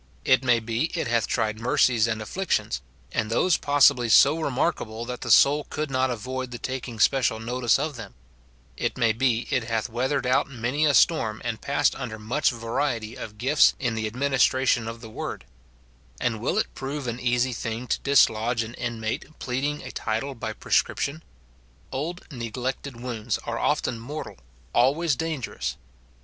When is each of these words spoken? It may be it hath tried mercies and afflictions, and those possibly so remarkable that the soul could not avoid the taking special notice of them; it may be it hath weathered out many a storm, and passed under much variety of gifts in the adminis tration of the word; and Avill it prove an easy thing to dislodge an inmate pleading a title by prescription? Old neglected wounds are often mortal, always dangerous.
It 0.25 0.43
may 0.43 0.59
be 0.59 0.85
it 0.95 1.07
hath 1.07 1.27
tried 1.27 1.59
mercies 1.59 2.07
and 2.07 2.23
afflictions, 2.23 2.81
and 3.11 3.29
those 3.29 3.55
possibly 3.55 4.09
so 4.09 4.39
remarkable 4.39 5.05
that 5.05 5.21
the 5.21 5.29
soul 5.29 5.67
could 5.69 5.91
not 5.91 6.09
avoid 6.09 6.49
the 6.49 6.57
taking 6.57 6.99
special 6.99 7.39
notice 7.39 7.77
of 7.77 7.97
them; 7.97 8.15
it 8.75 8.97
may 8.97 9.13
be 9.13 9.45
it 9.51 9.65
hath 9.65 9.89
weathered 9.89 10.25
out 10.25 10.49
many 10.49 10.85
a 10.87 10.95
storm, 10.95 11.39
and 11.45 11.61
passed 11.61 11.93
under 11.93 12.17
much 12.17 12.49
variety 12.49 13.15
of 13.15 13.37
gifts 13.37 13.75
in 13.79 13.93
the 13.93 14.09
adminis 14.09 14.49
tration 14.49 14.87
of 14.87 15.01
the 15.01 15.09
word; 15.11 15.45
and 16.19 16.39
Avill 16.39 16.59
it 16.59 16.73
prove 16.73 17.05
an 17.05 17.19
easy 17.19 17.53
thing 17.53 17.85
to 17.85 17.99
dislodge 17.99 18.63
an 18.63 18.73
inmate 18.73 19.37
pleading 19.37 19.83
a 19.83 19.91
title 19.91 20.33
by 20.33 20.51
prescription? 20.51 21.21
Old 21.91 22.25
neglected 22.31 22.99
wounds 22.99 23.37
are 23.43 23.59
often 23.59 23.99
mortal, 23.99 24.37
always 24.73 25.15
dangerous. 25.15 25.77